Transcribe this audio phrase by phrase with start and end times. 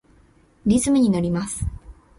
[0.65, 1.63] リズムにのります。